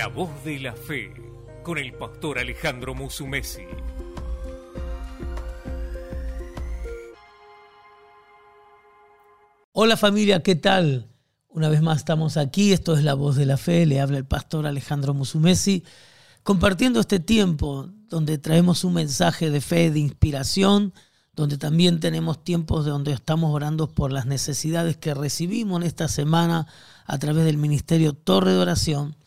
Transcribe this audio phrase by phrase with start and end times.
[0.00, 1.12] La voz de la fe
[1.62, 3.64] con el pastor Alejandro Musumesi.
[9.72, 11.10] Hola familia, ¿qué tal?
[11.50, 14.24] Una vez más estamos aquí, esto es La voz de la fe, le habla el
[14.24, 15.84] pastor Alejandro Musumesi,
[16.44, 20.94] compartiendo este tiempo donde traemos un mensaje de fe, de inspiración,
[21.34, 26.66] donde también tenemos tiempos donde estamos orando por las necesidades que recibimos en esta semana
[27.04, 29.19] a través del Ministerio Torre de Oración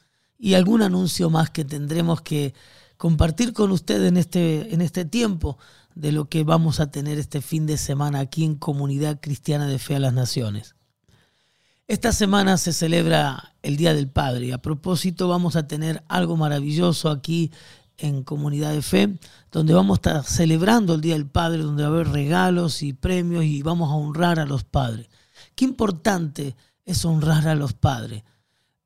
[0.43, 2.53] y algún anuncio más que tendremos que
[2.97, 5.57] compartir con ustedes en este, en este tiempo
[5.95, 9.79] de lo que vamos a tener este fin de semana aquí en Comunidad Cristiana de
[9.79, 10.75] Fe a las Naciones.
[11.87, 16.35] Esta semana se celebra el Día del Padre y a propósito vamos a tener algo
[16.35, 17.49] maravilloso aquí
[17.97, 19.17] en Comunidad de Fe,
[19.49, 22.91] donde vamos a estar celebrando el Día del Padre, donde va a haber regalos y
[22.91, 25.07] premios y vamos a honrar a los padres.
[25.55, 28.23] Qué importante es honrar a los padres.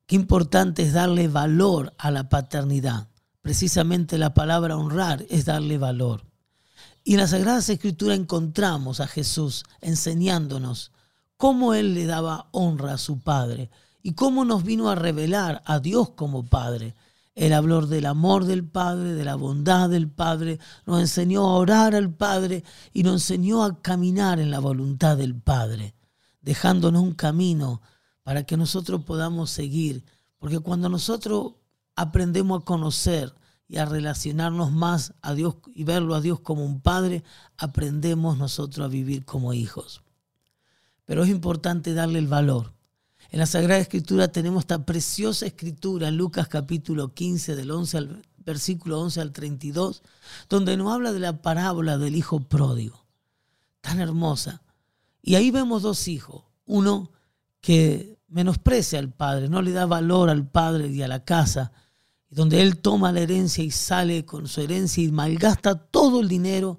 [0.08, 3.08] Qué importante es darle valor a la paternidad.
[3.42, 6.24] Precisamente la palabra honrar es darle valor.
[7.04, 10.92] Y en la Sagrada Escritura encontramos a Jesús enseñándonos
[11.36, 13.68] cómo Él le daba honra a su Padre
[14.02, 16.94] y cómo nos vino a revelar a Dios como Padre.
[17.34, 21.94] Él habló del amor del Padre, de la bondad del Padre, nos enseñó a orar
[21.94, 25.94] al Padre y nos enseñó a caminar en la voluntad del Padre,
[26.40, 27.82] dejándonos un camino
[28.28, 30.04] para que nosotros podamos seguir.
[30.36, 31.54] Porque cuando nosotros
[31.96, 33.34] aprendemos a conocer
[33.66, 37.24] y a relacionarnos más a Dios y verlo a Dios como un Padre,
[37.56, 40.02] aprendemos nosotros a vivir como hijos.
[41.06, 42.74] Pero es importante darle el valor.
[43.30, 48.22] En la Sagrada Escritura tenemos esta preciosa escritura en Lucas capítulo 15 del 11 al
[48.36, 50.02] versículo 11 al 32,
[50.50, 53.06] donde nos habla de la parábola del hijo pródigo.
[53.80, 54.60] Tan hermosa.
[55.22, 56.44] Y ahí vemos dos hijos.
[56.66, 57.10] Uno
[57.60, 61.72] que menosprecia al padre, no le da valor al padre y a la casa,
[62.30, 66.78] donde él toma la herencia y sale con su herencia y malgasta todo el dinero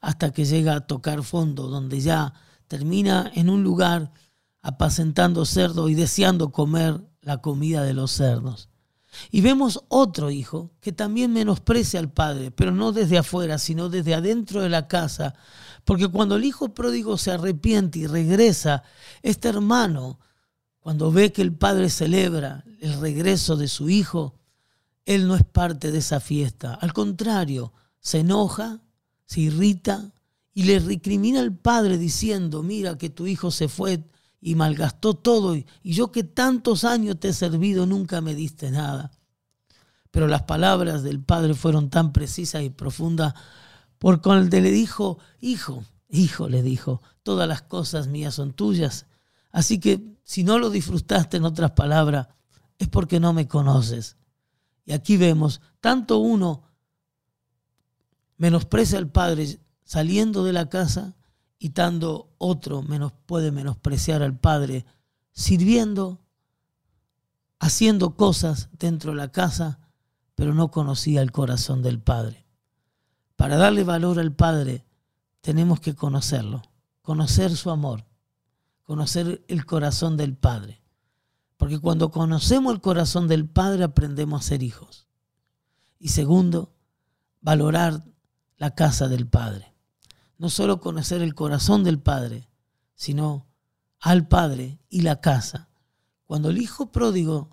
[0.00, 2.32] hasta que llega a tocar fondo, donde ya
[2.66, 4.12] termina en un lugar
[4.60, 8.68] apacentando cerdos y deseando comer la comida de los cerdos.
[9.30, 14.14] Y vemos otro hijo que también menosprecia al padre, pero no desde afuera, sino desde
[14.14, 15.34] adentro de la casa,
[15.84, 18.82] porque cuando el hijo pródigo se arrepiente y regresa,
[19.22, 20.18] este hermano,
[20.88, 24.38] cuando ve que el padre celebra el regreso de su hijo,
[25.04, 26.72] él no es parte de esa fiesta.
[26.72, 28.80] Al contrario, se enoja,
[29.26, 30.14] se irrita
[30.54, 34.02] y le recrimina al padre diciendo, mira que tu hijo se fue
[34.40, 39.10] y malgastó todo y yo que tantos años te he servido nunca me diste nada.
[40.10, 43.34] Pero las palabras del padre fueron tan precisas y profundas
[43.98, 49.04] por cuando le dijo, hijo, hijo, le dijo, todas las cosas mías son tuyas.
[49.50, 52.28] Así que si no lo disfrutaste en otras palabras,
[52.78, 54.16] es porque no me conoces.
[54.84, 56.62] Y aquí vemos, tanto uno
[58.36, 61.16] menosprecia al Padre saliendo de la casa
[61.58, 64.86] y tanto otro menos, puede menospreciar al Padre
[65.32, 66.20] sirviendo,
[67.58, 69.80] haciendo cosas dentro de la casa,
[70.34, 72.46] pero no conocía el corazón del Padre.
[73.34, 74.84] Para darle valor al Padre
[75.40, 76.62] tenemos que conocerlo,
[77.02, 78.07] conocer su amor,
[78.88, 80.82] conocer el corazón del Padre.
[81.58, 85.06] Porque cuando conocemos el corazón del Padre aprendemos a ser hijos.
[85.98, 86.72] Y segundo,
[87.42, 88.02] valorar
[88.56, 89.74] la casa del Padre.
[90.38, 92.48] No solo conocer el corazón del Padre,
[92.94, 93.46] sino
[94.00, 95.68] al Padre y la casa.
[96.24, 97.50] Cuando el hijo pródigo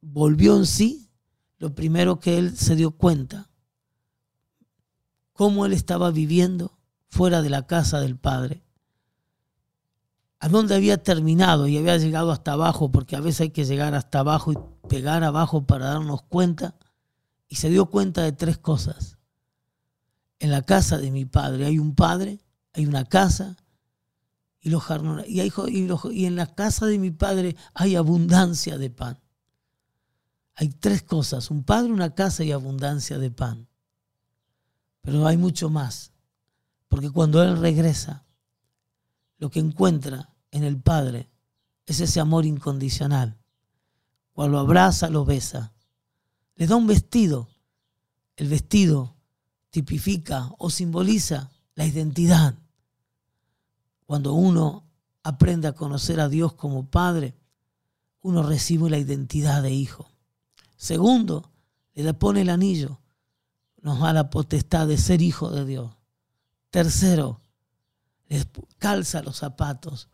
[0.00, 1.12] volvió en sí,
[1.58, 3.52] lo primero que él se dio cuenta
[5.32, 6.76] cómo él estaba viviendo
[7.08, 8.64] fuera de la casa del Padre,
[10.40, 13.94] a dónde había terminado y había llegado hasta abajo, porque a veces hay que llegar
[13.94, 16.76] hasta abajo y pegar abajo para darnos cuenta,
[17.48, 19.18] y se dio cuenta de tres cosas.
[20.38, 22.40] En la casa de mi padre hay un padre,
[22.72, 23.56] hay una casa,
[24.60, 24.84] y, los
[25.26, 25.40] y,
[26.12, 29.18] y en la casa de mi padre hay abundancia de pan.
[30.54, 33.68] Hay tres cosas, un padre, una casa y abundancia de pan.
[35.00, 36.12] Pero hay mucho más,
[36.88, 38.24] porque cuando Él regresa,
[39.38, 41.28] lo que encuentra en el Padre
[41.86, 43.36] es ese amor incondicional.
[44.32, 45.72] Cuando lo abraza, lo besa.
[46.56, 47.48] Le da un vestido.
[48.36, 49.14] El vestido
[49.70, 52.54] tipifica o simboliza la identidad.
[54.06, 54.84] Cuando uno
[55.22, 57.34] aprende a conocer a Dios como Padre,
[58.20, 60.08] uno recibe la identidad de hijo.
[60.76, 61.50] Segundo,
[61.94, 62.98] le pone el anillo
[63.82, 65.90] nos da la potestad de ser hijo de Dios.
[66.70, 67.40] Tercero,
[68.28, 68.46] les
[68.78, 70.08] calza los zapatos.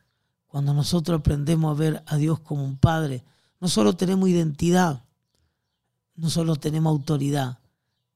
[0.46, 3.24] Cuando nosotros aprendemos a ver a Dios como un Padre,
[3.60, 5.04] no solo tenemos identidad,
[6.14, 7.58] no solo tenemos autoridad,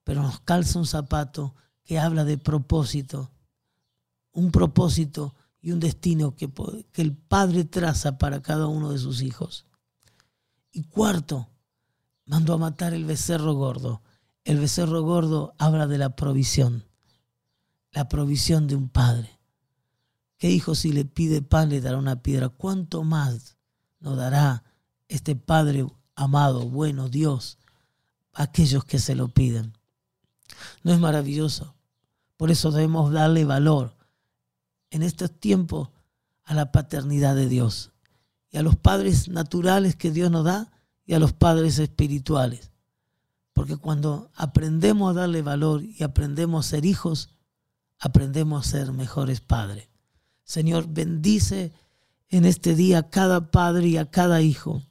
[0.04, 1.54] pero nos calza un zapato
[1.84, 3.30] que habla de propósito,
[4.32, 6.50] un propósito y un destino que,
[6.92, 9.66] que el Padre traza para cada uno de sus hijos.
[10.70, 11.48] Y cuarto,
[12.28, 14.02] mandó a matar el becerro gordo.
[14.44, 16.84] El becerro gordo habla de la provisión,
[17.90, 19.38] la provisión de un padre.
[20.38, 22.49] ¿Qué hijo si le pide pan le dará una piedra?
[22.49, 23.56] ¿Cuánto más
[23.99, 24.62] nos dará
[25.08, 27.58] este Padre amado, bueno, Dios,
[28.32, 29.76] a aquellos que se lo piden?
[30.85, 31.75] ¿No es maravilloso?
[32.37, 33.96] Por eso debemos darle valor
[34.90, 35.88] en estos tiempos
[36.44, 37.91] a la paternidad de Dios
[38.50, 40.70] y a los padres naturales que Dios nos da
[41.05, 42.70] y a los padres espirituales.
[43.52, 47.31] Porque cuando aprendemos a darle valor y aprendemos a ser hijos,
[47.99, 49.88] aprendemos a ser mejores padres.
[50.48, 51.72] Señor, bendice
[52.30, 54.82] en este día a cada padre y a cada hijo.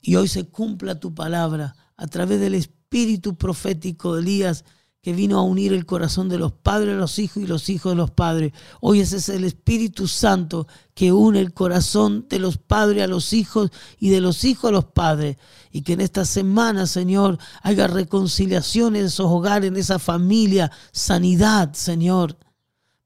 [0.00, 4.64] Y hoy se cumpla tu palabra a través del espíritu profético de Elías
[5.02, 7.92] que vino a unir el corazón de los padres a los hijos y los hijos
[7.92, 8.54] de los padres.
[8.80, 13.34] Hoy ese es el Espíritu Santo que une el corazón de los padres a los
[13.34, 15.36] hijos y de los hijos a los padres.
[15.70, 21.74] Y que en esta semana, Señor, haya reconciliación en esos hogares, en esa familia, sanidad,
[21.74, 22.38] Señor,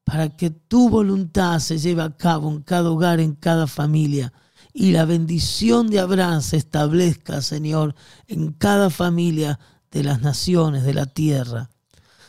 [0.04, 4.32] para que tu voluntad se lleve a cabo en cada hogar, en cada familia.
[4.72, 7.94] Y la bendición de Abraham se establezca, Señor,
[8.26, 9.58] en cada familia
[9.90, 11.70] de las naciones de la tierra.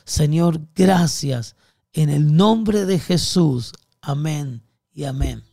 [0.05, 1.55] Señor, gracias
[1.93, 3.71] en el nombre de Jesús.
[4.01, 4.61] Amén
[4.93, 5.43] y amén.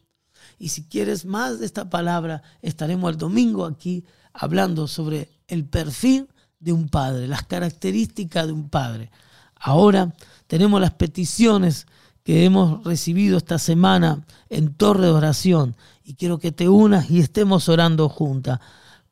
[0.58, 6.28] Y si quieres más de esta palabra, estaremos el domingo aquí hablando sobre el perfil
[6.58, 9.11] de un padre, las características de un padre.
[9.55, 10.14] Ahora
[10.46, 11.87] tenemos las peticiones
[12.31, 15.75] que hemos recibido esta semana en Torre de Oración.
[16.05, 18.61] Y quiero que te unas y estemos orando juntas.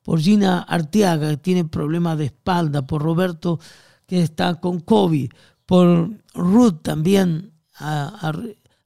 [0.05, 3.59] Por Gina Arteaga, que tiene problemas de espalda, por Roberto
[4.07, 5.33] que está con COVID,
[5.67, 7.51] por Ruth también,
[7.81, 8.33] a,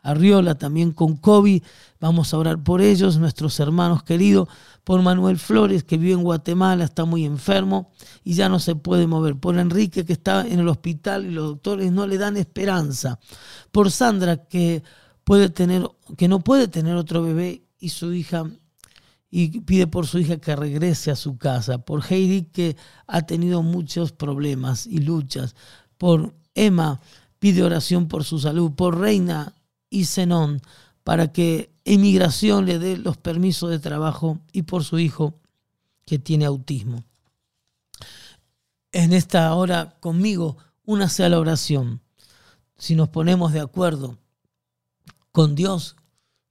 [0.02, 1.62] Riola también con COVID.
[2.00, 4.48] Vamos a orar por ellos, nuestros hermanos queridos,
[4.84, 7.92] por Manuel Flores, que vive en Guatemala, está muy enfermo
[8.24, 9.36] y ya no se puede mover.
[9.36, 13.20] Por Enrique, que está en el hospital y los doctores no le dan esperanza.
[13.70, 14.82] Por Sandra, que
[15.22, 18.44] puede tener, que no puede tener otro bebé y su hija
[19.30, 22.76] y pide por su hija que regrese a su casa, por Heidi que
[23.06, 25.56] ha tenido muchos problemas y luchas,
[25.96, 27.00] por Emma
[27.38, 29.54] pide oración por su salud, por Reina
[29.92, 30.62] y Zenón
[31.04, 35.34] para que emigración le dé los permisos de trabajo y por su hijo
[36.06, 37.04] que tiene autismo.
[38.90, 42.00] En esta hora conmigo, una sea la oración.
[42.76, 44.18] Si nos ponemos de acuerdo
[45.30, 45.96] con Dios,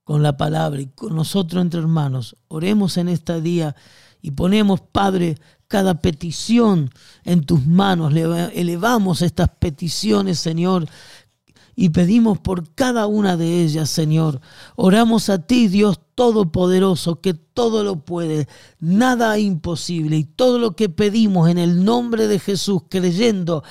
[0.04, 2.36] con la palabra y con nosotros entre hermanos.
[2.48, 3.76] Oremos en este día
[4.22, 5.38] y ponemos, Padre,
[5.68, 6.90] cada petición
[7.24, 8.14] en tus manos.
[8.14, 10.88] Elevamos estas peticiones, Señor,
[11.76, 14.42] y pedimos por cada una de ellas, Señor.
[14.76, 18.48] Oramos a ti, Dios Todopoderoso, que todo lo puede,
[18.80, 23.64] nada imposible, y todo lo que pedimos en el nombre de Jesús, creyendo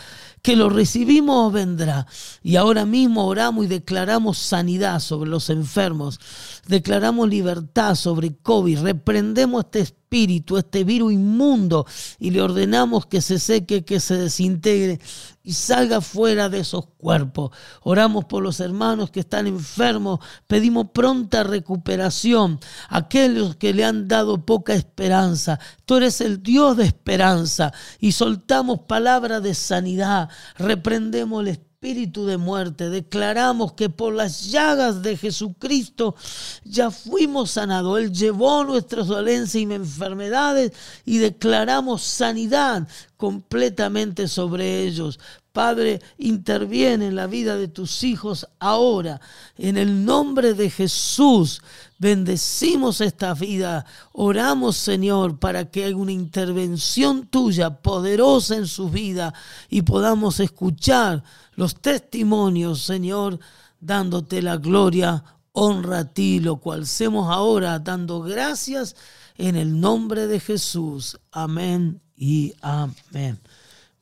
[0.42, 2.06] que lo recibimos vendrá.
[2.42, 6.18] Y ahora mismo oramos y declaramos sanidad sobre los enfermos,
[6.66, 11.86] declaramos libertad sobre COVID, reprendemos este espíritu, este virus inmundo
[12.18, 14.98] y le ordenamos que se seque, que se desintegre
[15.44, 17.52] y salga fuera de esos cuerpos.
[17.82, 22.58] Oramos por los hermanos que están enfermos, pedimos pronta recuperación.
[22.88, 28.80] Aquellos que le han dado poca esperanza, tú eres el Dios de esperanza y soltamos
[28.80, 32.90] palabras de sanidad, reprendemos el espíritu espíritu de muerte.
[32.90, 36.14] Declaramos que por las llagas de Jesucristo
[36.62, 37.98] ya fuimos sanados.
[37.98, 40.72] Él llevó nuestras dolencias y enfermedades
[41.06, 45.18] y declaramos sanidad completamente sobre ellos.
[45.52, 49.20] Padre, interviene en la vida de tus hijos ahora.
[49.56, 51.60] En el nombre de Jesús,
[51.98, 53.84] bendecimos esta vida.
[54.12, 59.34] Oramos, Señor, para que haya una intervención tuya poderosa en su vida
[59.68, 61.24] y podamos escuchar
[61.56, 63.40] los testimonios, Señor,
[63.80, 68.94] dándote la gloria, honra a ti, lo cual hacemos ahora, dando gracias
[69.36, 71.18] en el nombre de Jesús.
[71.32, 73.40] Amén y amén.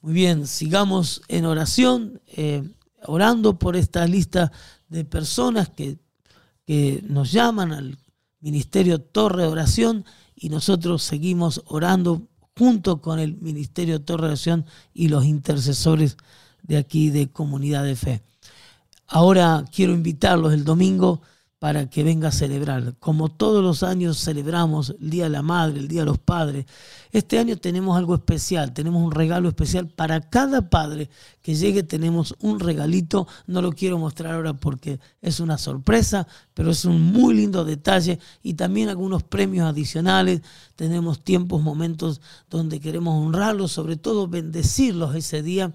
[0.00, 2.62] Muy bien, sigamos en oración, eh,
[3.04, 4.52] orando por esta lista
[4.88, 5.98] de personas que,
[6.64, 7.98] que nos llaman al
[8.38, 10.04] Ministerio Torre de Oración
[10.36, 16.16] y nosotros seguimos orando junto con el Ministerio Torre de Oración y los intercesores
[16.62, 18.22] de aquí de Comunidad de Fe.
[19.08, 21.22] Ahora quiero invitarlos el domingo,
[21.58, 22.94] para que venga a celebrar.
[23.00, 26.66] Como todos los años celebramos el Día de la Madre, el Día de los Padres,
[27.10, 31.10] este año tenemos algo especial, tenemos un regalo especial para cada padre.
[31.42, 36.70] Que llegue, tenemos un regalito, no lo quiero mostrar ahora porque es una sorpresa, pero
[36.70, 38.20] es un muy lindo detalle.
[38.42, 40.42] Y también algunos premios adicionales,
[40.76, 45.74] tenemos tiempos, momentos donde queremos honrarlos, sobre todo bendecirlos ese día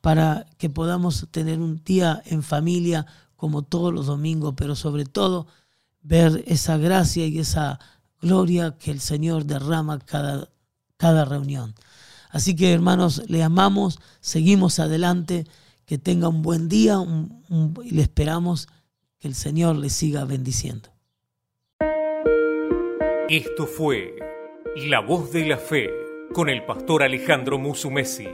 [0.00, 5.46] para que podamos tener un día en familia como todos los domingos, pero sobre todo
[6.02, 7.80] ver esa gracia y esa
[8.20, 10.48] gloria que el Señor derrama cada,
[10.96, 11.74] cada reunión.
[12.30, 15.46] Así que hermanos, le amamos, seguimos adelante,
[15.86, 16.98] que tenga un buen día
[17.84, 18.68] y le esperamos
[19.18, 20.88] que el Señor le siga bendiciendo.
[23.28, 24.16] Esto fue
[24.88, 25.90] La Voz de la Fe
[26.32, 28.28] con el pastor Alejandro Musumesi.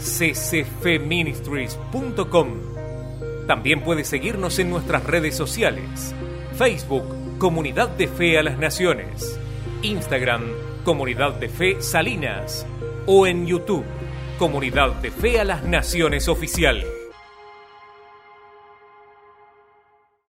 [0.00, 2.48] ccfministries.com.
[3.46, 6.14] También puedes seguirnos en nuestras redes sociales.
[6.56, 7.04] Facebook,
[7.38, 9.38] Comunidad de Fe a las Naciones.
[9.82, 10.42] Instagram,
[10.84, 12.66] Comunidad de Fe Salinas.
[13.06, 13.86] O en YouTube,
[14.38, 16.84] Comunidad de Fe a las Naciones Oficial.